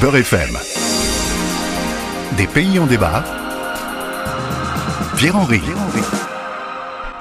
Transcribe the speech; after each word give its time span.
Beurre. 0.00 0.14
Des 2.38 2.46
pays 2.46 2.78
en 2.78 2.86
débat. 2.86 3.22
Pierre-Henri. 5.14 5.60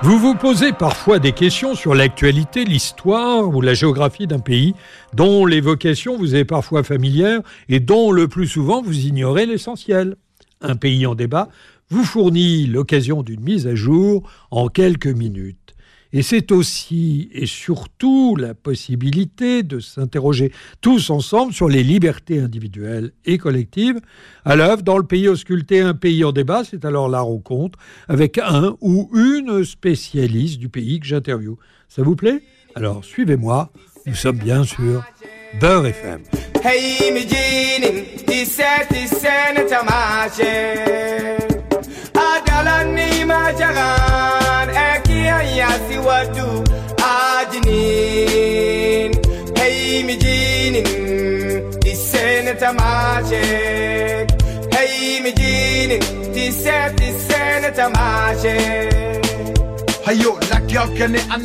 Vous 0.01 0.17
vous 0.17 0.35
posez 0.35 0.71
parfois 0.71 1.19
des 1.19 1.33
questions 1.33 1.75
sur 1.75 1.93
l'actualité, 1.93 2.63
l'histoire 2.63 3.49
ou 3.49 3.59
la 3.59 3.73
géographie 3.73 4.27
d'un 4.27 4.39
pays 4.39 4.75
dont 5.13 5.45
l'évocation 5.45 6.17
vous 6.17 6.35
est 6.35 6.45
parfois 6.45 6.83
familière 6.83 7.41
et 7.67 7.81
dont 7.81 8.13
le 8.13 8.29
plus 8.29 8.47
souvent 8.47 8.81
vous 8.81 8.97
ignorez 8.97 9.45
l'essentiel. 9.45 10.15
Un 10.61 10.77
pays 10.77 11.05
en 11.05 11.15
débat 11.15 11.49
vous 11.89 12.05
fournit 12.05 12.65
l'occasion 12.65 13.23
d'une 13.23 13.41
mise 13.41 13.67
à 13.67 13.75
jour 13.75 14.23
en 14.51 14.69
quelques 14.69 15.07
minutes. 15.07 15.75
Et 16.11 16.23
c'est 16.23 16.51
aussi 16.51 17.29
et 17.33 17.45
surtout 17.45 18.35
la 18.35 18.55
possibilité 18.55 19.61
de 19.61 19.79
s'interroger 19.79 20.51
tous 20.81 21.11
ensemble 21.11 21.53
sur 21.53 21.69
les 21.69 21.83
libertés 21.83 22.39
individuelles 22.39 23.11
et 23.25 23.37
collectives 23.37 23.99
à 24.43 24.55
l'œuvre 24.55 24.81
dans 24.81 24.97
le 24.97 25.05
pays 25.05 25.27
ausculté, 25.27 25.81
un 25.81 25.93
pays 25.93 26.23
en 26.23 26.31
débat. 26.31 26.63
C'est 26.63 26.83
alors 26.83 27.09
la 27.09 27.21
rencontre 27.21 27.77
avec 28.07 28.39
un 28.39 28.75
ou 28.81 29.09
une 29.13 29.63
spécialiste 29.63 30.59
du 30.59 30.69
pays 30.69 30.99
que 30.99 31.05
j'interviewe. 31.05 31.57
Ça 31.87 32.01
vous 32.01 32.15
plaît? 32.15 32.41
Alors 32.73 33.05
suivez-moi. 33.05 33.71
Nous 34.07 34.15
sommes 34.15 34.37
bien 34.37 34.63
sûr 34.63 35.03
Beurre 35.59 35.85
FM. 35.85 36.21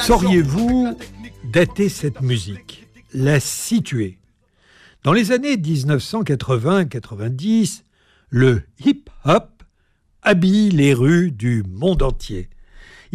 Sauriez-vous 0.00 0.97
dater 1.53 1.88
cette 1.88 2.20
musique, 2.20 2.86
la 3.12 3.41
situer? 3.41 4.19
Dans 5.05 5.12
les 5.12 5.31
années 5.33 5.56
1980-90, 5.56 7.83
le 8.31 8.62
hip-hop 8.84 9.62
habille 10.22 10.70
les 10.70 10.94
rues 10.94 11.31
du 11.31 11.62
monde 11.69 12.03
entier. 12.03 12.48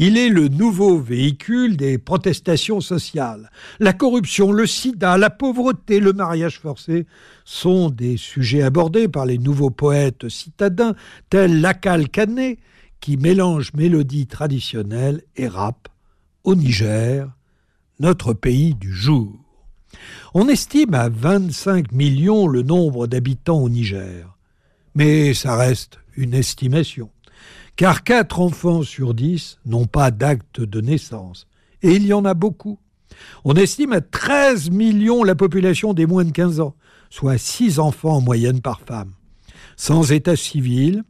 Il 0.02 0.18
est 0.18 0.30
le 0.30 0.48
nouveau 0.48 0.98
véhicule 0.98 1.76
des 1.76 1.98
protestations 1.98 2.80
sociales. 2.80 3.52
La 3.82 3.92
corruption, 3.92 4.54
le 4.54 4.66
sida, 4.66 5.18
la 5.18 5.30
pauvreté, 5.30 6.00
le 6.00 6.14
mariage 6.14 6.58
forcé 6.58 7.06
sont 7.44 7.90
des 7.90 8.16
sujets 8.16 8.62
abordés 8.62 9.10
par 9.10 9.26
les 9.26 9.38
nouveaux 9.38 9.72
poètes 9.72 10.30
citadins 10.30 10.96
tels 11.30 11.60
Lakal 11.60 12.08
Kané, 12.08 12.60
qui 13.02 13.18
mélange 13.18 13.74
mélodie 13.74 14.26
traditionnelle 14.26 15.22
et 15.36 15.50
rap 15.50 15.90
au 16.46 16.56
Niger, 16.56 17.30
notre 18.00 18.32
pays 18.32 18.76
du 18.76 18.94
jour. 18.94 19.38
On 20.34 20.48
estime 20.48 20.94
à 20.94 21.10
25 21.10 21.92
millions 21.92 22.48
le 22.48 22.62
nombre 22.62 23.06
d'habitants 23.06 23.60
au 23.60 23.68
Niger, 23.68 24.38
mais 24.96 25.34
ça 25.34 25.58
reste 25.58 26.00
une 26.16 26.36
estimation 26.36 27.10
car 27.80 28.04
4 28.04 28.42
enfants 28.42 28.84
sur 28.84 29.14
10 29.14 29.60
n'ont 29.66 29.86
pas 29.86 30.12
d'acte 30.12 30.60
de 30.60 30.82
naissance. 30.82 31.48
Et 31.82 31.94
il 31.94 32.06
y 32.06 32.12
en 32.12 32.26
a 32.26 32.34
beaucoup. 32.34 32.78
On 33.46 33.54
estime 33.54 33.94
à 33.94 34.02
13 34.02 34.70
millions 34.70 35.24
la 35.24 35.34
population 35.34 35.94
des 35.94 36.06
moins 36.06 36.26
de 36.26 36.32
15 36.32 36.60
ans, 36.60 36.76
soit 37.10 37.38
6 37.38 37.80
enfants 37.80 38.18
en 38.18 38.22
moyenne 38.22 38.60
par 38.60 38.82
femme. 38.82 39.14
Sans 39.78 40.12
état 40.12 40.36
civil, 40.36 41.04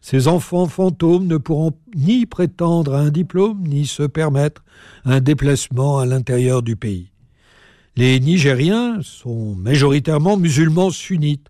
ces 0.00 0.26
enfants 0.26 0.68
fantômes 0.68 1.26
ne 1.26 1.36
pourront 1.36 1.72
ni 1.94 2.24
prétendre 2.24 2.94
à 2.94 3.00
un 3.00 3.10
diplôme, 3.10 3.62
ni 3.66 3.84
se 3.86 4.04
permettre 4.04 4.64
un 5.04 5.20
déplacement 5.20 5.98
à 5.98 6.06
l'intérieur 6.06 6.62
du 6.62 6.76
pays. 6.76 7.10
Les 7.94 8.20
Nigériens 8.20 9.00
sont 9.02 9.54
majoritairement 9.54 10.38
musulmans 10.38 10.88
sunnites 10.88 11.48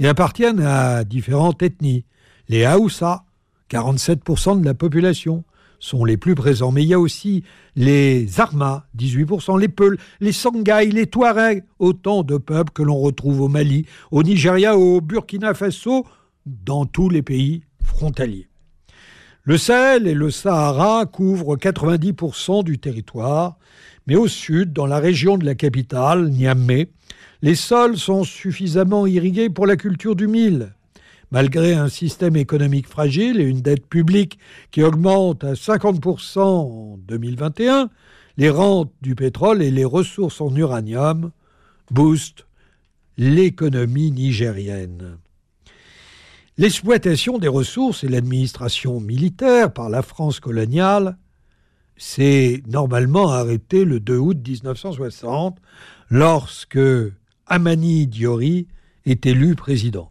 et 0.00 0.08
appartiennent 0.08 0.62
à 0.66 1.04
différentes 1.04 1.62
ethnies. 1.62 2.04
Les 2.48 2.64
Haoussa, 2.64 3.22
47% 3.70 4.60
de 4.60 4.64
la 4.64 4.74
population 4.74 5.44
sont 5.80 6.04
les 6.04 6.16
plus 6.16 6.34
présents. 6.34 6.72
Mais 6.72 6.82
il 6.82 6.88
y 6.88 6.94
a 6.94 7.00
aussi 7.00 7.44
les 7.76 8.40
Armas, 8.40 8.84
18%, 8.96 9.58
les 9.58 9.68
Peuls, 9.68 9.98
les 10.20 10.32
Sanghaï, 10.32 10.90
les 10.90 11.06
Touaregs, 11.06 11.64
autant 11.78 12.22
de 12.22 12.36
peuples 12.36 12.72
que 12.72 12.82
l'on 12.82 12.98
retrouve 12.98 13.40
au 13.42 13.48
Mali, 13.48 13.86
au 14.10 14.22
Nigeria, 14.22 14.76
au 14.76 15.00
Burkina 15.00 15.54
Faso, 15.54 16.04
dans 16.46 16.86
tous 16.86 17.08
les 17.08 17.22
pays 17.22 17.62
frontaliers. 17.82 18.48
Le 19.44 19.56
Sahel 19.56 20.06
et 20.06 20.14
le 20.14 20.30
Sahara 20.30 21.06
couvrent 21.06 21.56
90% 21.56 22.64
du 22.64 22.78
territoire, 22.78 23.56
mais 24.06 24.16
au 24.16 24.28
sud, 24.28 24.72
dans 24.72 24.86
la 24.86 24.98
région 24.98 25.38
de 25.38 25.46
la 25.46 25.54
capitale, 25.54 26.28
Niamey, 26.28 26.90
les 27.40 27.54
sols 27.54 27.96
sont 27.96 28.24
suffisamment 28.24 29.06
irrigués 29.06 29.48
pour 29.48 29.66
la 29.66 29.76
culture 29.76 30.16
du 30.16 30.26
mil. 30.26 30.74
Malgré 31.30 31.74
un 31.74 31.88
système 31.88 32.36
économique 32.36 32.86
fragile 32.86 33.40
et 33.40 33.44
une 33.44 33.60
dette 33.60 33.86
publique 33.86 34.38
qui 34.70 34.82
augmente 34.82 35.44
à 35.44 35.52
50% 35.52 36.38
en 36.40 36.96
2021, 37.06 37.90
les 38.38 38.50
rentes 38.50 38.92
du 39.02 39.14
pétrole 39.14 39.62
et 39.62 39.70
les 39.70 39.84
ressources 39.84 40.40
en 40.40 40.54
uranium 40.54 41.30
boostent 41.90 42.46
l'économie 43.18 44.10
nigérienne. 44.10 45.18
L'exploitation 46.56 47.38
des 47.38 47.48
ressources 47.48 48.04
et 48.04 48.08
l'administration 48.08 49.00
militaire 49.00 49.72
par 49.72 49.90
la 49.90 50.02
France 50.02 50.40
coloniale 50.40 51.18
s'est 51.96 52.62
normalement 52.66 53.28
arrêtée 53.28 53.84
le 53.84 54.00
2 54.00 54.16
août 54.16 54.38
1960 54.46 55.58
lorsque 56.10 56.78
Amani 57.46 58.06
Diori 58.06 58.66
est 59.04 59.26
élu 59.26 59.54
président. 59.56 60.10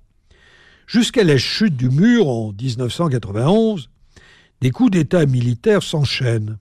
Jusqu'à 0.87 1.25
la 1.25 1.37
chute 1.37 1.75
du 1.75 1.89
mur 1.89 2.29
en 2.29 2.53
1991, 2.53 3.89
des 4.61 4.71
coups 4.71 4.91
d'État 4.91 5.25
militaires 5.25 5.83
s'enchaînent. 5.83 6.59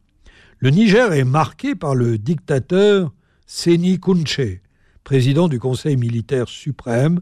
Le 0.58 0.70
Niger 0.70 1.12
est 1.12 1.22
marqué 1.22 1.76
par 1.76 1.94
le 1.94 2.18
dictateur 2.18 3.12
Seni 3.46 4.00
Kunche, 4.00 4.58
président 5.04 5.46
du 5.46 5.60
Conseil 5.60 5.96
militaire 5.96 6.48
suprême, 6.48 7.20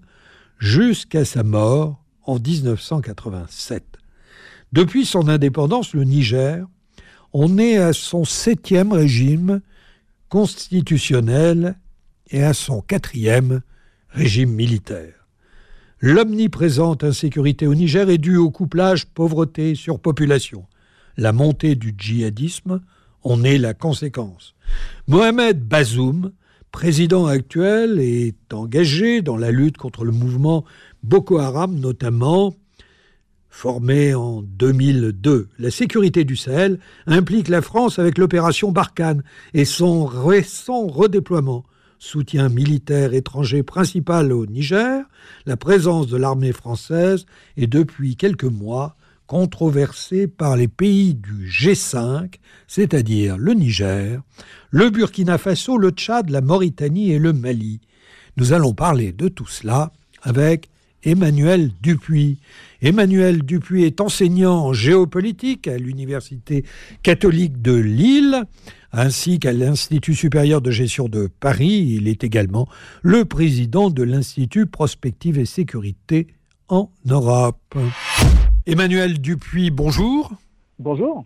jusqu'à 0.58 1.26
sa 1.26 1.42
mort 1.42 2.02
en 2.22 2.38
1987. 2.38 3.84
Depuis 4.72 5.04
son 5.04 5.28
indépendance, 5.28 5.92
le 5.92 6.04
Niger 6.04 6.64
en 7.34 7.58
est 7.58 7.76
à 7.76 7.92
son 7.92 8.24
septième 8.24 8.92
régime 8.92 9.60
constitutionnel 10.30 11.78
et 12.30 12.42
à 12.42 12.54
son 12.54 12.80
quatrième 12.80 13.60
régime 14.08 14.52
militaire. 14.52 15.23
L'omniprésente 16.00 17.04
insécurité 17.04 17.66
au 17.66 17.74
Niger 17.74 18.10
est 18.10 18.18
due 18.18 18.36
au 18.36 18.50
couplage 18.50 19.06
pauvreté-surpopulation. 19.06 20.66
La 21.16 21.32
montée 21.32 21.76
du 21.76 21.94
djihadisme 21.96 22.80
en 23.22 23.44
est 23.44 23.58
la 23.58 23.74
conséquence. 23.74 24.54
Mohamed 25.06 25.62
Bazoum, 25.66 26.32
président 26.72 27.26
actuel, 27.26 28.00
est 28.00 28.52
engagé 28.52 29.22
dans 29.22 29.36
la 29.36 29.50
lutte 29.50 29.76
contre 29.76 30.04
le 30.04 30.12
mouvement 30.12 30.64
Boko 31.02 31.38
Haram, 31.38 31.78
notamment 31.78 32.54
formé 33.48 34.14
en 34.14 34.42
2002. 34.42 35.48
La 35.60 35.70
sécurité 35.70 36.24
du 36.24 36.34
Sahel 36.34 36.80
implique 37.06 37.48
la 37.48 37.62
France 37.62 38.00
avec 38.00 38.18
l'opération 38.18 38.72
Barkhane 38.72 39.22
et 39.54 39.64
son 39.64 40.04
récent 40.04 40.86
redéploiement 40.88 41.64
soutien 42.04 42.50
militaire 42.50 43.14
étranger 43.14 43.62
principal 43.62 44.30
au 44.32 44.44
Niger, 44.46 45.04
la 45.46 45.56
présence 45.56 46.06
de 46.06 46.18
l'armée 46.18 46.52
française 46.52 47.24
est 47.56 47.66
depuis 47.66 48.16
quelques 48.16 48.44
mois 48.44 48.94
controversée 49.26 50.26
par 50.28 50.54
les 50.54 50.68
pays 50.68 51.14
du 51.14 51.48
G5, 51.48 52.34
c'est-à-dire 52.68 53.38
le 53.38 53.54
Niger, 53.54 54.20
le 54.70 54.90
Burkina 54.90 55.38
Faso, 55.38 55.78
le 55.78 55.90
Tchad, 55.90 56.28
la 56.28 56.42
Mauritanie 56.42 57.10
et 57.10 57.18
le 57.18 57.32
Mali. 57.32 57.80
Nous 58.36 58.52
allons 58.52 58.74
parler 58.74 59.12
de 59.12 59.28
tout 59.28 59.48
cela 59.48 59.90
avec 60.22 60.68
Emmanuel 61.04 61.70
Dupuis. 61.82 62.38
Emmanuel 62.82 63.42
Dupuis 63.42 63.84
est 63.84 64.00
enseignant 64.00 64.66
en 64.66 64.72
géopolitique 64.72 65.68
à 65.68 65.76
l'Université 65.76 66.64
catholique 67.02 67.62
de 67.62 67.74
Lille 67.74 68.44
ainsi 68.92 69.38
qu'à 69.38 69.52
l'Institut 69.52 70.14
supérieur 70.14 70.60
de 70.60 70.70
gestion 70.70 71.08
de 71.08 71.28
Paris. 71.40 71.96
Il 71.96 72.08
est 72.08 72.24
également 72.24 72.68
le 73.02 73.24
président 73.24 73.90
de 73.90 74.02
l'Institut 74.02 74.66
Prospective 74.66 75.38
et 75.38 75.46
Sécurité 75.46 76.28
en 76.68 76.90
Europe. 77.06 77.76
Emmanuel 78.66 79.20
Dupuis, 79.20 79.70
bonjour. 79.70 80.32
Bonjour. 80.78 81.24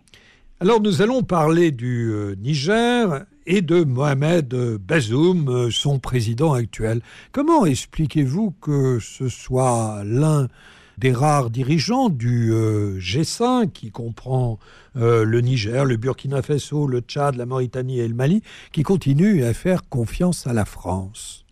Alors 0.61 0.81
nous 0.81 1.01
allons 1.01 1.23
parler 1.23 1.71
du 1.71 2.11
euh, 2.11 2.35
Niger 2.35 3.23
et 3.47 3.61
de 3.61 3.85
Mohamed 3.85 4.53
Bazoum, 4.53 5.47
euh, 5.47 5.71
son 5.71 5.99
président 5.99 6.51
actuel. 6.51 6.99
Comment 7.31 7.65
expliquez-vous 7.65 8.51
que 8.59 8.99
ce 8.99 9.29
soit 9.29 10.01
l'un 10.03 10.49
des 10.97 11.13
rares 11.13 11.49
dirigeants 11.49 12.09
du 12.09 12.51
euh, 12.51 12.99
G5, 12.99 13.71
qui 13.71 13.89
comprend 13.89 14.59
le 14.95 15.39
Niger, 15.39 15.85
le 15.85 15.95
Burkina 15.95 16.41
Faso, 16.41 16.87
le 16.87 16.99
Tchad, 16.99 17.35
la 17.37 17.45
Mauritanie 17.45 18.01
et 18.01 18.07
le 18.09 18.13
Mali, 18.13 18.41
qui 18.73 18.83
continue 18.83 19.45
à 19.45 19.53
faire 19.53 19.87
confiance 19.87 20.45
à 20.45 20.51
la 20.51 20.65
France? 20.65 21.45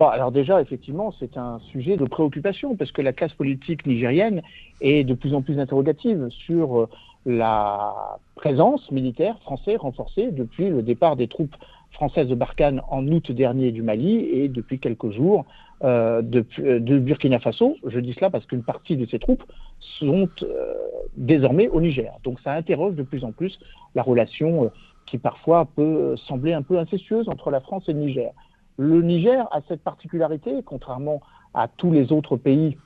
Alors 0.00 0.32
déjà, 0.32 0.60
effectivement, 0.60 1.14
c'est 1.18 1.38
un 1.38 1.60
sujet 1.72 1.96
de 1.96 2.04
préoccupation 2.04 2.76
parce 2.76 2.92
que 2.92 3.00
la 3.00 3.14
classe 3.14 3.32
politique 3.32 3.86
nigérienne 3.86 4.42
est 4.82 5.02
de 5.04 5.14
plus 5.14 5.32
en 5.34 5.40
plus 5.40 5.58
interrogative 5.58 6.28
sur 6.30 6.88
la 7.28 8.18
présence 8.36 8.90
militaire 8.90 9.38
française 9.40 9.76
renforcée 9.76 10.30
depuis 10.30 10.70
le 10.70 10.80
départ 10.80 11.14
des 11.14 11.28
troupes 11.28 11.54
françaises 11.92 12.26
de 12.26 12.34
Barkhane 12.34 12.80
en 12.88 13.06
août 13.06 13.30
dernier 13.30 13.70
du 13.70 13.82
Mali 13.82 14.16
et 14.16 14.48
depuis 14.48 14.78
quelques 14.78 15.10
jours 15.10 15.44
euh, 15.84 16.22
de, 16.22 16.98
Burkina 16.98 17.38
Faso. 17.38 17.76
Je 17.86 18.00
dis 18.00 18.14
cela 18.14 18.30
parce 18.30 18.46
qu'une 18.46 18.62
partie 18.62 18.96
de 18.96 19.04
ces 19.04 19.18
troupes 19.18 19.44
sont 19.98 20.28
euh, 20.42 20.74
désormais 21.18 21.68
au 21.68 21.82
Niger. 21.82 22.14
Donc 22.24 22.40
ça 22.40 22.52
interroge 22.54 22.94
de 22.94 23.02
plus 23.02 23.24
en 23.24 23.32
plus 23.32 23.60
la 23.94 24.02
relation 24.02 24.64
euh, 24.64 24.68
qui 25.04 25.18
parfois 25.18 25.66
peut 25.76 26.16
sembler 26.28 26.54
un 26.54 26.62
peu 26.62 26.78
incestueuse 26.78 27.28
entre 27.28 27.50
la 27.50 27.60
France 27.60 27.84
et 27.88 27.92
le 27.92 27.98
Niger. 27.98 28.30
Le 28.78 29.02
Niger 29.02 29.46
a 29.52 29.60
cette 29.68 29.82
particularité, 29.82 30.62
contrairement 30.64 31.20
à 31.52 31.68
tous 31.68 31.92
les 31.92 32.10
autres 32.10 32.38
pays 32.38 32.78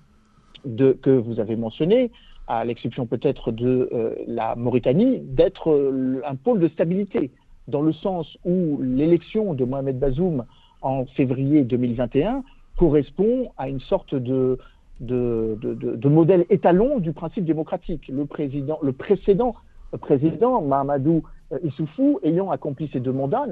que 0.64 1.10
vous 1.10 1.38
avez 1.40 1.56
mentionnés, 1.56 2.10
à 2.52 2.64
l'exception 2.66 3.06
peut-être 3.06 3.50
de 3.50 3.88
euh, 3.94 4.14
la 4.26 4.54
Mauritanie, 4.56 5.20
d'être 5.20 5.70
euh, 5.70 6.20
un 6.26 6.34
pôle 6.34 6.60
de 6.60 6.68
stabilité, 6.68 7.30
dans 7.66 7.80
le 7.80 7.92
sens 7.92 8.36
où 8.44 8.78
l'élection 8.82 9.54
de 9.54 9.64
Mohamed 9.64 9.98
Bazoum 9.98 10.44
en 10.82 11.06
février 11.06 11.64
2021 11.64 12.42
correspond 12.76 13.52
à 13.56 13.70
une 13.70 13.80
sorte 13.80 14.14
de, 14.14 14.58
modèle 15.00 16.44
étalon 16.50 16.98
du 16.98 17.14
principe 17.14 17.46
démocratique. 17.46 18.08
Le, 18.08 18.26
précédent 18.92 19.54
président, 20.02 20.60
Mahamadou 20.60 21.22
euh, 21.52 21.58
Issoufou, 21.64 22.20
ayant 22.22 22.50
accompli 22.50 22.90
ses 22.92 23.00
deux 23.00 23.12
mandats, 23.12 23.46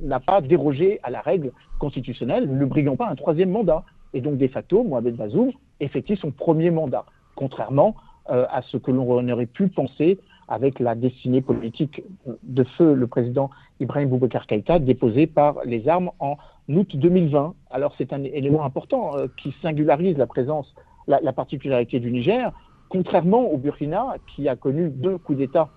n'a 0.00 0.20
pas 0.20 0.40
dérogé 0.40 1.00
à 1.02 1.10
la 1.10 1.22
règle 1.22 1.50
constitutionnelle, 1.80 2.48
ne 2.48 2.64
briguant 2.66 2.94
pas 2.94 3.08
un 3.08 3.16
troisième 3.16 3.50
mandat. 3.50 3.82
Et 4.14 4.20
donc, 4.20 4.38
de 4.38 4.46
facto, 4.46 4.84
Mohamed 4.84 5.16
Bazoum 5.16 5.50
effectue 5.80 6.14
son 6.14 6.30
premier 6.30 6.70
mandat 6.70 7.04
contrairement 7.34 7.94
à 8.28 8.62
ce 8.62 8.76
que 8.76 8.90
l'on 8.90 9.28
aurait 9.28 9.46
pu 9.46 9.68
penser 9.68 10.18
avec 10.48 10.80
la 10.80 10.94
destinée 10.94 11.40
politique 11.40 12.02
de 12.42 12.64
feu 12.64 12.94
le 12.94 13.06
président 13.06 13.50
Ibrahim 13.80 14.10
Boubacar 14.10 14.46
Keïta 14.46 14.78
déposé 14.78 15.26
par 15.26 15.56
les 15.64 15.88
armes 15.88 16.10
en 16.20 16.36
août 16.68 16.94
2020. 16.94 17.54
Alors 17.70 17.94
c'est 17.96 18.12
un 18.12 18.22
élément 18.22 18.64
important 18.64 19.16
euh, 19.16 19.28
qui 19.38 19.54
singularise 19.62 20.16
la 20.18 20.26
présence, 20.26 20.74
la, 21.06 21.32
particularité 21.32 22.00
du 22.00 22.10
Niger, 22.10 22.52
contrairement 22.90 23.50
au 23.50 23.56
Burkina 23.56 24.16
qui 24.34 24.46
a 24.48 24.54
connu 24.54 24.90
deux 24.90 25.16
coups 25.16 25.38
d'État 25.38 25.70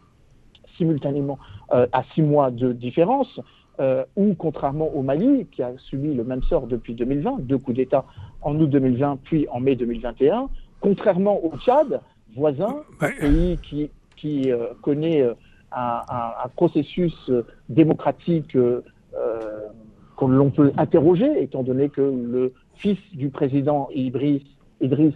simultanément 0.78 1.40
euh, 1.74 1.88
à 1.94 2.04
six 2.14 2.22
mois 2.22 2.52
de 2.52 2.74
différence, 2.74 3.40
ou 4.16 4.36
contrairement 4.36 4.88
au 4.96 5.02
Mali, 5.02 5.48
qui 5.52 5.62
a 5.62 5.74
subi 5.90 6.14
le 6.14 6.24
même 6.24 6.42
sort 6.44 6.66
depuis 6.66 6.94
2020, 6.94 7.42
deux 7.42 7.58
coups 7.58 7.76
d'État 7.76 8.06
en 8.42 8.56
août 8.58 8.70
2020 8.70 9.20
puis 9.24 9.48
en 9.52 9.60
mai 9.60 9.76
2021, 9.76 10.48
contrairement 10.80 11.44
au 11.44 11.52
Tchad, 11.58 12.00
voisin, 12.36 12.84
pays 13.00 13.58
qui, 13.64 13.90
qui 14.16 14.52
euh, 14.52 14.68
connaît 14.82 15.22
euh, 15.22 15.34
un, 15.72 16.48
processus 16.56 17.14
euh, 17.30 17.44
démocratique 17.70 18.52
que 18.54 18.84
l'on 20.26 20.50
peut 20.50 20.72
interroger, 20.78 21.42
étant 21.42 21.64
donné 21.64 21.90
que 21.90 22.02
le 22.02 22.54
fils 22.78 22.98
du 23.14 23.30
président 23.30 23.90
Idriss, 23.94 24.44
Idriss 24.82 25.16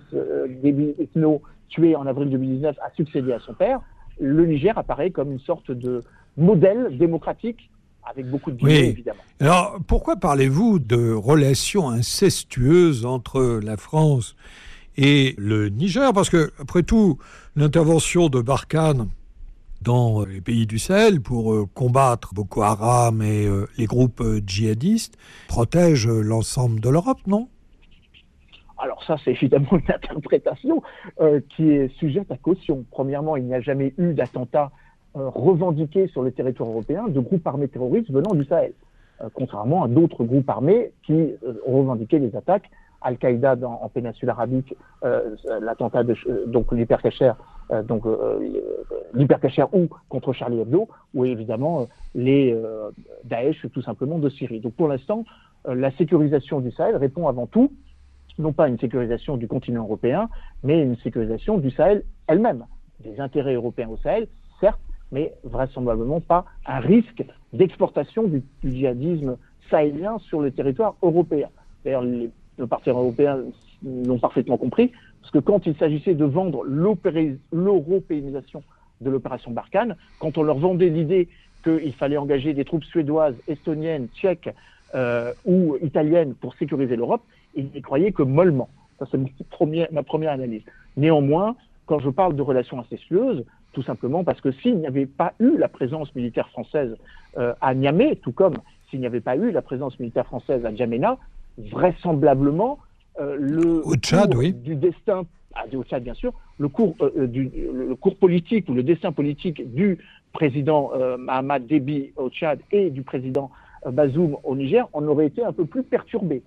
Déby 0.62 0.96
Itno, 1.00 1.42
tué 1.70 1.96
en 1.96 2.06
avril 2.06 2.30
2019, 2.30 2.76
a 2.82 2.92
succédé 2.96 3.32
à 3.34 3.40
son 3.40 3.54
père, 3.54 3.80
le 4.20 4.46
Niger 4.46 4.78
apparaît 4.78 5.12
comme 5.12 5.32
une 5.32 5.40
sorte 5.40 5.72
de 5.72 6.04
modèle 6.38 6.98
démocratique 6.98 7.70
avec 8.04 8.30
beaucoup 8.30 8.52
de 8.52 8.64
oui. 8.64 8.74
évidemment. 8.74 9.20
Alors, 9.40 9.78
pourquoi 9.88 10.16
parlez-vous 10.16 10.80
de 10.80 11.14
relations 11.14 11.90
incestueuses 11.90 13.06
entre 13.06 13.60
la 13.64 13.78
France 13.78 14.36
et 15.02 15.34
le 15.38 15.70
Niger, 15.70 16.12
parce 16.12 16.30
que, 16.30 16.52
après 16.60 16.84
tout, 16.84 17.18
l'intervention 17.56 18.28
de 18.28 18.42
Barkhane 18.42 19.08
dans 19.82 20.26
les 20.26 20.42
pays 20.42 20.68
du 20.68 20.78
Sahel 20.78 21.22
pour 21.22 21.54
euh, 21.54 21.66
combattre 21.74 22.34
Boko 22.34 22.64
Haram 22.64 23.22
et 23.22 23.48
euh, 23.48 23.66
les 23.78 23.86
groupes 23.86 24.20
euh, 24.20 24.42
djihadistes 24.46 25.18
protège 25.48 26.06
l'ensemble 26.06 26.82
de 26.82 26.90
l'Europe, 26.90 27.20
non? 27.28 27.48
Alors 28.78 29.02
ça, 29.06 29.16
c'est 29.24 29.32
évidemment 29.32 29.72
une 29.72 29.94
interprétation 29.94 30.82
qui 31.50 31.70
est 31.70 31.90
sujette 31.98 32.32
à 32.32 32.38
caution. 32.38 32.86
Premièrement, 32.92 33.36
il 33.36 33.44
n'y 33.44 33.54
a 33.54 33.60
jamais 33.60 33.94
eu 33.98 34.14
d'attentat 34.14 34.72
revendiqué 35.14 36.08
sur 36.08 36.24
le 36.24 36.32
territoire 36.32 36.70
européen 36.70 37.08
de 37.10 37.20
groupes 37.20 37.46
armés 37.46 37.68
terroristes 37.68 38.10
venant 38.10 38.34
du 38.34 38.46
Sahel, 38.46 38.72
contrairement 39.34 39.84
à 39.84 39.90
d'autres 39.90 40.24
groupes 40.24 40.50
armés 40.50 40.92
qui 41.04 41.34
ont 41.68 41.80
revendiqué 41.80 42.20
des 42.20 42.34
attaques 42.38 42.70
Al-Qaïda 43.02 43.58
en 43.64 43.90
péninsule 43.90 44.30
arabique, 44.30 44.76
euh, 45.04 45.36
l'attentat 45.62 46.04
de 46.04 46.16
euh, 46.28 46.46
donc 46.48 46.72
l'hypercacher, 46.72 47.32
euh, 47.72 47.84
donc 47.84 48.06
ou 48.06 49.88
contre 50.10 50.34
Charlie 50.34 50.60
Hebdo, 50.60 50.90
ou 51.14 51.26
évidemment 51.26 51.88
les 52.16 52.56
Daesh 53.24 53.66
tout 53.72 53.82
simplement 53.82 54.20
de 54.20 54.30
Syrie. 54.30 54.60
Donc 54.60 54.74
pour 54.74 54.88
l'instant, 54.88 55.24
la 55.66 55.92
sécurisation 55.92 56.60
du 56.60 56.72
Sahel 56.72 56.96
répond 56.96 57.28
avant 57.28 57.48
tout 57.48 57.72
non 58.40 58.54
pas 58.54 58.66
à 58.66 58.68
une 58.70 58.80
sécurisation 58.80 59.38
du 59.38 59.48
continent 59.48 59.84
européen, 59.84 60.30
mais 60.64 60.82
une 60.82 60.96
sécurisation 60.98 61.58
du 61.58 61.72
Sahel 61.72 62.04
elle-même, 62.28 62.66
des 63.02 63.20
intérêts 63.20 63.54
européens 63.54 63.90
au 63.90 63.98
Sahel, 63.98 64.28
certes, 64.60 64.80
mais 65.12 65.34
vraisemblablement 65.44 66.22
pas 66.22 66.46
un 66.66 66.80
risque 66.80 67.24
d'exportation 67.54 68.24
du, 68.24 68.44
du, 68.62 68.72
djihadisme 68.72 69.38
sahélien 69.70 70.18
sur 70.20 70.42
le 70.42 70.52
territoire 70.52 70.96
européen. 71.02 71.50
D'ailleurs, 71.84 72.04
les 72.04 72.30
nos 72.60 72.68
partenaires 72.68 73.00
européens 73.00 73.40
l'ont 73.84 74.20
parfaitement 74.20 74.58
compris, 74.58 74.92
parce 75.22 75.32
que 75.32 75.40
quand 75.40 75.66
il 75.66 75.76
s'agissait 75.76 76.14
de 76.14 76.26
vendre 76.26 76.64
l'européanisation 76.64 78.62
de 79.02 79.10
l'opération 79.10 79.52
Barkhane, 79.52 79.96
quand 80.20 80.38
on 80.38 80.44
leur 80.44 80.58
vendait 80.58 80.90
l'idée 80.90 81.30
qu'il 81.64 81.94
fallait 81.94 82.18
engager 82.18 82.54
des 82.54 82.66
troupes 82.66 82.84
suédoises, 82.84 83.36
estoniennes, 83.48 84.08
tchèques 84.16 84.54
euh, 84.96 85.34
ou 85.46 85.78
italiennes 85.82 86.34
pour 86.36 86.54
sécuriser 86.56 86.96
l'Europe, 86.96 87.22
ils 87.56 87.70
n'y 87.74 87.82
croyaient 87.82 88.12
que 88.12 88.24
mollement. 88.24 88.70
Ça, 89.00 89.06
c'est 89.10 89.20
ma 89.92 90.04
première 90.04 90.32
analyse. 90.32 90.64
Néanmoins, 90.98 91.56
quand 91.86 92.00
je 92.00 92.10
parle 92.10 92.36
de 92.36 92.42
relations 92.42 92.80
incestueuses, 92.80 93.46
tout 93.74 93.84
simplement 93.84 94.24
parce 94.24 94.42
que 94.42 94.52
s'il 94.52 94.78
n'y 94.78 94.88
avait 94.88 95.06
pas 95.06 95.34
eu 95.40 95.58
la 95.58 95.68
présence 95.70 96.14
militaire 96.16 96.50
française 96.50 96.98
euh, 97.38 97.54
à 97.62 97.74
Niamey, 97.74 98.16
tout 98.18 98.32
comme 98.32 98.56
s'il 98.90 99.00
n'y 99.00 99.06
avait 99.06 99.22
pas 99.22 99.36
eu 99.36 99.52
la 99.52 99.62
présence 99.62 100.00
militaire 100.00 100.26
française 100.26 100.66
à 100.66 100.74
Djamena, 100.74 101.18
vraisemblablement 101.72 102.80
euh, 103.20 103.36
le 103.40 103.82
cours 103.82 103.96
du 104.64 104.76
destin, 104.76 105.26
ah, 105.56 105.66
au 105.76 105.84
Tchad 105.84 106.04
bien 106.04 106.14
sûr, 106.14 106.34
le 106.58 106.68
cours, 106.70 106.96
euh, 107.02 107.12
euh, 107.18 107.28
du, 107.28 107.50
le 107.74 107.96
cours 107.96 108.16
politique 108.16 108.70
ou 108.70 108.74
le 108.74 108.84
destin 108.84 109.12
politique 109.12 109.74
du 109.74 109.98
président 110.32 110.92
Mahamad 111.18 111.66
Déby 111.66 112.14
au 112.16 112.30
Tchad 112.30 112.60
et 112.72 112.92
du 112.92 113.02
président 113.02 113.50
Bazoum 113.86 114.38
au 114.44 114.56
Niger 114.56 114.88
en 114.94 115.04
aurait 115.08 115.26
été 115.26 115.44
un 115.44 115.52
peu 115.52 115.66
plus 115.66 115.82
perturbé. 115.82 116.44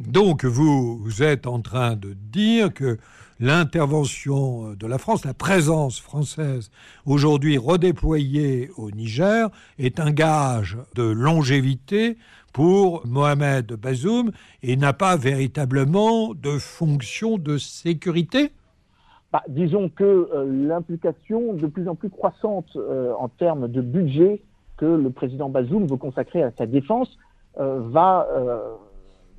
Donc 0.00 0.44
vous, 0.44 1.22
êtes 1.22 1.46
en 1.46 1.60
train 1.60 1.94
de 1.94 2.14
dire 2.14 2.74
que 2.74 2.98
l'intervention 3.38 4.74
de 4.74 4.86
la 4.86 4.98
France, 4.98 5.24
la 5.24 5.34
présence 5.34 6.00
française 6.00 6.70
aujourd'hui 7.06 7.58
redéployée 7.58 8.70
au 8.76 8.90
Niger 8.90 9.48
est 9.78 10.00
un 10.00 10.10
gage 10.10 10.76
de 10.96 11.04
longévité 11.04 12.16
pour 12.52 13.06
Mohamed 13.06 13.72
Bazoum 13.74 14.32
et 14.62 14.76
n'a 14.76 14.92
pas 14.92 15.16
véritablement 15.16 16.34
de 16.34 16.58
fonction 16.58 17.38
de 17.38 17.56
sécurité. 17.58 18.50
Bah, 19.32 19.42
Disons 19.48 19.88
que 19.88 20.04
euh, 20.04 20.66
l'implication 20.66 21.54
de 21.54 21.66
plus 21.66 21.88
en 21.88 21.94
plus 21.94 22.10
croissante 22.10 22.76
euh, 22.76 23.12
en 23.18 23.28
termes 23.28 23.68
de 23.68 23.80
budget 23.80 24.42
que 24.76 24.86
le 24.86 25.10
président 25.10 25.48
Bazoum 25.48 25.86
veut 25.86 25.96
consacrer 25.96 26.42
à 26.42 26.50
sa 26.56 26.66
défense 26.66 27.16
euh, 27.60 27.80
va 27.90 28.26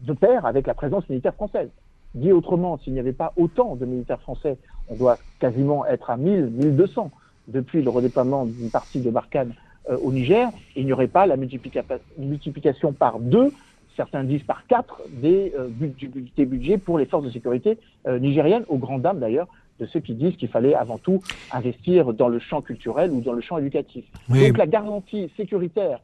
de 0.02 0.14
pair 0.14 0.46
avec 0.46 0.68
la 0.68 0.74
présence 0.74 1.08
militaire 1.10 1.34
française. 1.34 1.70
Dit 2.14 2.32
autrement, 2.32 2.78
s'il 2.78 2.94
n'y 2.94 3.00
avait 3.00 3.14
pas 3.14 3.34
autant 3.36 3.76
de 3.76 3.86
militaires 3.86 4.22
français, 4.22 4.58
on 4.90 4.96
doit 4.96 5.18
quasiment 5.40 5.86
être 5.86 6.10
à 6.10 6.18
1000, 6.18 6.46
1200 6.46 7.12
depuis 7.48 7.82
le 7.82 7.90
redéploiement 7.90 8.46
d'une 8.46 8.70
partie 8.72 9.02
de 9.02 9.10
Barkhane 9.10 9.54
euh, 9.90 9.98
au 10.02 10.12
Niger, 10.12 10.50
il 10.76 10.86
n'y 10.86 10.94
aurait 10.94 11.08
pas 11.08 11.26
la 11.28 11.38
multiplication 11.38 12.94
par 12.94 13.20
deux, 13.20 13.52
certains 13.96 14.24
disent 14.24 14.44
par 14.44 14.66
quatre, 14.68 15.02
des, 15.10 15.54
euh, 15.58 15.68
budgets 16.38 16.78
pour 16.78 16.98
les 16.98 17.06
forces 17.06 17.26
de 17.26 17.30
sécurité 17.30 17.78
euh, 18.08 18.18
nigériennes, 18.20 18.66
aux 18.68 18.78
grandes 18.78 19.02
dames 19.02 19.20
d'ailleurs 19.20 19.48
de 19.80 19.86
ceux 19.88 20.00
qui 20.00 20.14
disent 20.14 20.38
qu'il 20.38 20.48
fallait 20.48 20.74
avant 20.74 20.98
tout 20.98 21.22
investir 21.52 22.14
dans 22.14 22.30
le 22.30 22.40
champ 22.40 22.62
culturel 22.62 23.12
ou 23.12 23.20
dans 23.20 23.34
le 23.34 23.42
champ 23.42 23.58
éducatif. 23.58 24.06
Donc 24.30 24.58
la 24.58 24.68
garantie 24.68 25.30
sécuritaire 25.36 26.00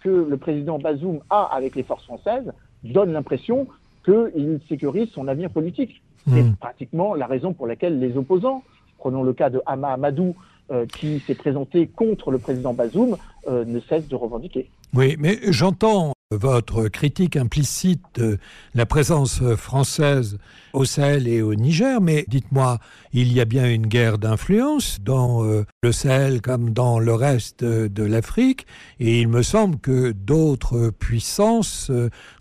que 0.00 0.08
le 0.08 0.36
président 0.36 0.80
Bazoum 0.80 1.20
a 1.30 1.44
avec 1.54 1.76
les 1.76 1.84
forces 1.84 2.02
françaises 2.02 2.52
donne 2.84 3.12
l'impression 3.12 3.66
qu'il 4.04 4.60
sécurise 4.68 5.08
son 5.10 5.28
avenir 5.28 5.50
politique. 5.50 6.02
C'est 6.28 6.42
hmm. 6.42 6.56
pratiquement 6.56 7.14
la 7.14 7.26
raison 7.26 7.52
pour 7.52 7.66
laquelle 7.66 7.98
les 7.98 8.16
opposants, 8.16 8.62
prenons 8.98 9.22
le 9.22 9.32
cas 9.32 9.50
de 9.50 9.60
Hama 9.66 9.92
Amadou, 9.92 10.34
euh, 10.70 10.86
qui 10.86 11.20
s'est 11.20 11.34
présenté 11.34 11.86
contre 11.86 12.30
le 12.30 12.38
président 12.38 12.72
Bazoum, 12.72 13.18
euh, 13.48 13.66
ne 13.66 13.80
cessent 13.80 14.08
de 14.08 14.16
revendiquer. 14.16 14.70
Oui, 14.94 15.16
mais 15.18 15.38
j'entends 15.50 16.14
votre 16.30 16.88
critique 16.88 17.36
implicite 17.36 18.00
de 18.14 18.38
la 18.74 18.86
présence 18.86 19.42
française 19.56 20.38
au 20.72 20.86
Sahel 20.86 21.28
et 21.28 21.42
au 21.42 21.54
Niger, 21.54 22.00
mais 22.00 22.24
dites-moi, 22.28 22.78
il 23.12 23.32
y 23.32 23.40
a 23.40 23.44
bien 23.44 23.68
une 23.70 23.86
guerre 23.86 24.16
d'influence 24.16 25.00
dans 25.02 25.44
euh, 25.44 25.64
le 25.82 25.92
Sahel 25.92 26.40
comme 26.40 26.70
dans 26.70 26.98
le 26.98 27.12
reste 27.12 27.62
de 27.62 28.02
l'Afrique, 28.02 28.66
et 29.00 29.20
il 29.20 29.28
me 29.28 29.42
semble 29.42 29.78
que 29.78 30.12
d'autres 30.12 30.90
puissances 30.90 31.90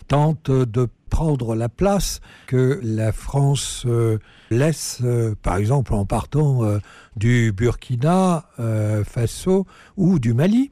euh, 0.03 0.07
tentent 0.07 0.51
de 0.51 0.88
prendre 1.10 1.55
la 1.55 1.69
place 1.69 2.22
que 2.48 2.79
la 2.83 3.12
France 3.12 3.86
euh, 3.86 4.17
laisse, 4.50 5.03
par 5.41 5.57
exemple 5.57 5.93
en 5.93 6.05
partant 6.05 6.62
du 7.15 7.51
Burkina 7.51 8.45
Faso 9.05 9.65
ou 9.98 10.19
du 10.19 10.33
Mali. 10.33 10.72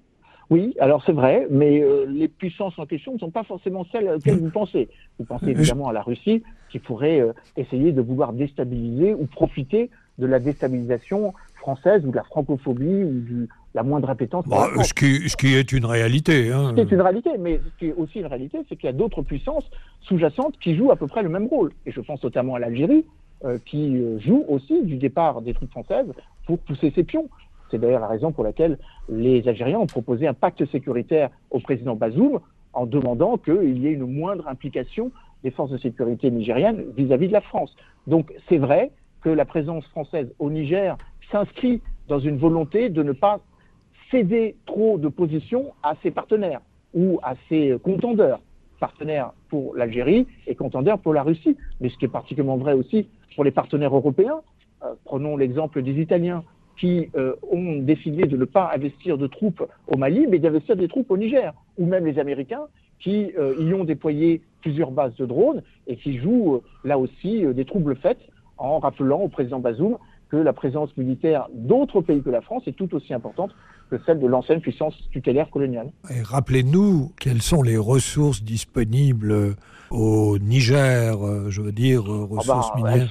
Oui, 0.51 0.75
alors 0.81 1.01
c'est 1.05 1.13
vrai, 1.13 1.47
mais 1.49 1.81
euh, 1.81 2.05
les 2.09 2.27
puissances 2.27 2.77
en 2.77 2.85
question 2.85 3.13
ne 3.13 3.19
sont 3.19 3.31
pas 3.31 3.43
forcément 3.43 3.85
celles 3.89 4.09
auxquelles 4.09 4.37
vous 4.37 4.49
pensez. 4.49 4.89
Vous 5.17 5.23
pensez 5.23 5.47
évidemment 5.47 5.87
à 5.87 5.93
la 5.93 6.01
Russie, 6.01 6.43
qui 6.69 6.77
pourrait 6.77 7.21
euh, 7.21 7.31
essayer 7.55 7.93
de 7.93 8.01
vouloir 8.01 8.33
déstabiliser 8.33 9.13
ou 9.13 9.27
profiter 9.27 9.89
de 10.17 10.25
la 10.25 10.39
déstabilisation 10.39 11.33
française 11.61 12.05
ou 12.05 12.11
de 12.11 12.15
la 12.17 12.23
francophobie 12.23 13.03
ou 13.03 13.21
de 13.21 13.47
la 13.73 13.83
moindre 13.83 14.09
appétence. 14.09 14.45
Bah, 14.47 14.67
ce, 14.83 14.93
qui, 14.93 15.29
ce, 15.29 15.37
qui, 15.37 15.55
est 15.55 15.71
une 15.71 15.85
réalité. 15.85 16.51
Hein. 16.51 16.69
Ce 16.69 16.73
qui 16.75 16.81
est 16.81 16.91
une 16.91 17.01
réalité, 17.01 17.29
mais 17.39 17.61
ce 17.63 17.79
qui 17.79 17.85
est 17.87 17.93
aussi 17.93 18.19
une 18.19 18.25
réalité, 18.25 18.59
c'est 18.67 18.75
qu'il 18.75 18.87
y 18.87 18.89
a 18.89 18.93
d'autres 18.93 19.21
puissances 19.21 19.69
sous-jacentes 20.01 20.57
qui 20.59 20.75
jouent 20.75 20.91
à 20.91 20.97
peu 20.97 21.07
près 21.07 21.23
le 21.23 21.29
même 21.29 21.47
rôle. 21.47 21.71
Et 21.85 21.91
je 21.91 22.01
pense 22.01 22.21
notamment 22.21 22.55
à 22.55 22.59
l'Algérie, 22.59 23.05
euh, 23.45 23.57
qui 23.65 23.99
joue 24.19 24.43
aussi 24.49 24.83
du 24.83 24.97
départ 24.97 25.41
des 25.41 25.53
troupes 25.53 25.71
françaises 25.71 26.11
pour 26.45 26.59
pousser 26.59 26.91
ses 26.93 27.03
pions. 27.03 27.29
C'est 27.71 27.79
d'ailleurs 27.79 28.01
la 28.01 28.07
raison 28.07 28.31
pour 28.31 28.43
laquelle 28.43 28.77
les 29.09 29.47
Algériens 29.47 29.79
ont 29.79 29.87
proposé 29.87 30.27
un 30.27 30.33
pacte 30.33 30.63
sécuritaire 30.71 31.29
au 31.49 31.59
président 31.59 31.95
Bazoum 31.95 32.39
en 32.73 32.85
demandant 32.85 33.37
qu'il 33.37 33.79
y 33.79 33.87
ait 33.87 33.93
une 33.93 34.05
moindre 34.05 34.47
implication 34.47 35.11
des 35.43 35.51
forces 35.51 35.71
de 35.71 35.77
sécurité 35.77 36.29
nigériennes 36.29 36.83
vis-à-vis 36.95 37.29
de 37.29 37.33
la 37.33 37.41
France. 37.41 37.75
Donc 38.05 38.31
c'est 38.49 38.57
vrai 38.57 38.91
que 39.21 39.29
la 39.29 39.45
présence 39.45 39.85
française 39.87 40.31
au 40.39 40.49
Niger 40.49 40.97
s'inscrit 41.31 41.81
dans 42.07 42.19
une 42.19 42.37
volonté 42.37 42.89
de 42.89 43.03
ne 43.03 43.11
pas 43.11 43.39
céder 44.09 44.55
trop 44.65 44.97
de 44.97 45.07
position 45.07 45.73
à 45.83 45.95
ses 46.03 46.11
partenaires 46.11 46.61
ou 46.93 47.19
à 47.23 47.35
ses 47.47 47.77
contendeurs, 47.83 48.41
partenaires 48.79 49.31
pour 49.49 49.75
l'Algérie 49.75 50.27
et 50.47 50.55
contendeurs 50.55 50.99
pour 50.99 51.13
la 51.13 51.23
Russie. 51.23 51.55
Mais 51.79 51.89
ce 51.89 51.97
qui 51.97 52.05
est 52.05 52.09
particulièrement 52.09 52.57
vrai 52.57 52.73
aussi 52.73 53.07
pour 53.35 53.43
les 53.43 53.51
partenaires 53.51 53.95
européens. 53.95 54.41
Euh, 54.83 54.93
prenons 55.05 55.37
l'exemple 55.37 55.81
des 55.81 56.01
Italiens 56.01 56.43
qui 56.77 57.09
euh, 57.15 57.35
ont 57.49 57.77
décidé 57.77 58.23
de 58.23 58.35
ne 58.35 58.45
pas 58.45 58.71
investir 58.73 59.17
de 59.17 59.27
troupes 59.27 59.63
au 59.87 59.97
Mali, 59.97 60.25
mais 60.27 60.39
d'investir 60.39 60.75
des 60.75 60.87
troupes 60.87 61.11
au 61.11 61.17
Niger, 61.17 61.53
ou 61.77 61.85
même 61.85 62.05
les 62.05 62.17
Américains 62.19 62.65
qui 62.99 63.31
euh, 63.37 63.55
y 63.59 63.73
ont 63.73 63.83
déployé 63.83 64.41
plusieurs 64.61 64.91
bases 64.91 65.15
de 65.15 65.25
drones 65.25 65.63
et 65.87 65.95
qui 65.95 66.17
jouent 66.17 66.61
là 66.83 66.97
aussi 66.99 67.43
des 67.53 67.65
troubles 67.65 67.95
faits 67.95 68.19
en 68.57 68.79
rappelant 68.79 69.21
au 69.21 69.27
président 69.27 69.59
Bazoum 69.59 69.97
que 70.31 70.37
la 70.37 70.53
présence 70.53 70.95
militaire 70.97 71.47
d'autres 71.53 72.01
pays 72.01 72.21
que 72.21 72.29
la 72.29 72.41
France 72.41 72.63
est 72.67 72.75
tout 72.75 72.93
aussi 72.95 73.13
importante 73.13 73.51
que 73.89 73.97
celle 74.05 74.19
de 74.19 74.27
l'ancienne 74.27 74.61
puissance 74.61 74.95
tutélaire 75.11 75.49
coloniale. 75.49 75.91
Rappelez-nous 76.23 77.11
quelles 77.19 77.41
sont 77.41 77.61
les 77.61 77.77
ressources 77.77 78.41
disponibles 78.41 79.55
au 79.89 80.37
Niger, 80.39 81.17
je 81.49 81.61
veux 81.61 81.73
dire, 81.73 82.03
ah 82.07 82.27
ressources 82.29 82.69
bah, 82.81 82.93
minières. 82.93 83.09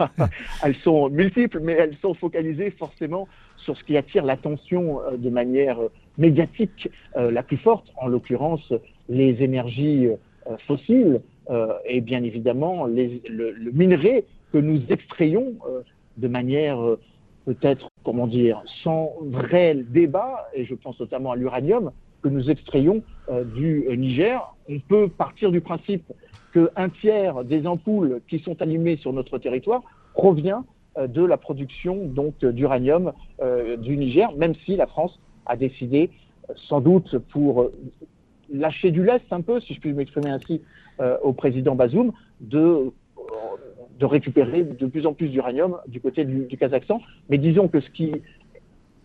elles 0.62 0.76
sont 0.76 1.08
multiples, 1.10 1.60
mais 1.60 1.72
elles 1.72 1.96
sont 2.00 2.14
focalisées 2.14 2.70
forcément 2.70 3.28
sur 3.56 3.76
ce 3.76 3.84
qui 3.84 3.96
attire 3.96 4.24
l'attention 4.24 5.00
euh, 5.02 5.16
de 5.16 5.30
manière 5.30 5.80
euh, 5.80 5.90
médiatique 6.18 6.90
euh, 7.16 7.30
la 7.30 7.42
plus 7.42 7.56
forte, 7.56 7.86
en 7.96 8.08
l'occurrence 8.08 8.72
les 9.08 9.42
énergies 9.42 10.08
fossiles 10.66 11.20
et 11.84 12.00
bien 12.00 12.22
évidemment 12.22 12.86
le, 12.86 13.70
minerai 13.72 14.24
que 14.52 14.58
nous 14.58 14.80
extrayons 14.88 15.54
de 16.16 16.28
manière 16.28 16.78
peut-être, 17.44 17.88
comment 18.04 18.26
dire, 18.26 18.62
sans 18.82 19.12
vrai 19.22 19.74
débat, 19.74 20.48
et 20.54 20.64
je 20.64 20.74
pense 20.74 20.98
notamment 21.00 21.32
à 21.32 21.36
l'uranium, 21.36 21.90
que 22.22 22.28
nous 22.28 22.50
extrayons 22.50 23.02
du 23.54 23.86
Niger. 23.96 24.54
On 24.68 24.78
peut 24.78 25.08
partir 25.08 25.50
du 25.50 25.60
principe 25.60 26.04
qu'un 26.52 26.88
tiers 27.00 27.44
des 27.44 27.66
ampoules 27.66 28.20
qui 28.28 28.40
sont 28.40 28.60
allumées 28.60 28.96
sur 28.96 29.12
notre 29.12 29.38
territoire 29.38 29.82
provient 30.14 30.64
euh, 30.98 31.06
de 31.06 31.24
la 31.24 31.36
production 31.36 32.06
donc 32.06 32.44
d'uranium 32.44 33.12
euh, 33.40 33.76
du 33.76 33.96
Niger, 33.96 34.32
même 34.36 34.54
si 34.64 34.76
la 34.76 34.86
France 34.86 35.18
a 35.46 35.56
décidé, 35.56 36.10
euh, 36.48 36.54
sans 36.68 36.80
doute 36.80 37.18
pour 37.32 37.70
lâcher 38.52 38.90
du 38.90 39.04
lest 39.04 39.24
un 39.30 39.40
peu, 39.40 39.60
si 39.60 39.74
je 39.74 39.80
puis 39.80 39.92
m'exprimer 39.92 40.30
ainsi, 40.30 40.60
au 41.22 41.32
président 41.32 41.74
Bazoum, 41.76 42.12
de, 42.42 42.92
de 43.98 44.06
récupérer 44.06 44.62
de 44.64 44.86
plus 44.86 45.06
en 45.06 45.12
plus 45.12 45.28
d'uranium 45.28 45.76
du 45.86 46.00
côté 46.00 46.24
du, 46.24 46.46
du, 46.46 46.56
Kazakhstan. 46.56 47.00
Mais 47.28 47.38
disons 47.38 47.68
que 47.68 47.80
ce 47.80 47.90
qui 47.90 48.12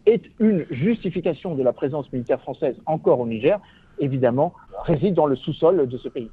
est 0.06 0.22
une 0.40 0.66
justification 0.70 1.56
de 1.56 1.64
la 1.64 1.74
présence 1.74 2.12
militaire 2.14 2.40
française 2.42 2.76
encore 2.86 3.20
au 3.20 3.28
Niger, 3.28 3.60
évidemment, 4.00 4.54
réside 4.84 5.14
dans 5.14 5.26
le 5.26 5.36
sous-sol 5.36 5.88
de 5.88 5.98
ce 5.98 6.10
pays. 6.10 6.30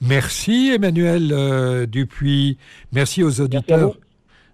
Merci 0.00 0.72
Emmanuel 0.74 1.30
euh, 1.32 1.86
Dupuis. 1.86 2.58
Merci 2.92 3.22
aux 3.22 3.40
auditeurs 3.40 3.96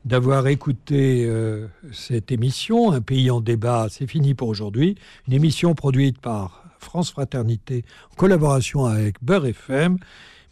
d'avoir 0.05 0.47
écouté 0.47 1.25
euh, 1.27 1.67
cette 1.93 2.31
émission. 2.33 2.93
Un 2.93 3.01
pays 3.01 3.31
en 3.31 3.41
débat, 3.41 3.87
c'est 3.91 4.07
fini 4.07 4.35
pour 4.35 4.49
aujourd'hui. 4.49 4.97
Une 5.27 5.35
émission 5.35 5.75
produite 5.75 6.21
par 6.21 6.65
France 6.79 7.11
Fraternité 7.13 7.85
en 8.13 8.15
collaboration 8.17 8.85
avec 8.87 9.17
Beurre 9.23 9.47
FM. 9.47 9.99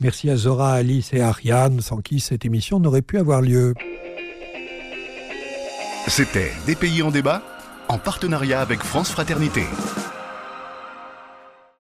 Merci 0.00 0.30
à 0.30 0.36
Zora, 0.36 0.72
Alice 0.72 1.12
et 1.12 1.20
Ariane, 1.20 1.82
sans 1.82 1.98
qui 1.98 2.20
cette 2.20 2.46
émission 2.46 2.80
n'aurait 2.80 3.02
pu 3.02 3.18
avoir 3.18 3.42
lieu. 3.42 3.74
C'était 6.08 6.52
Des 6.66 6.74
pays 6.74 7.02
en 7.02 7.10
débat 7.10 7.42
en 7.88 7.98
partenariat 7.98 8.62
avec 8.62 8.82
France 8.82 9.10
Fraternité. 9.10 9.64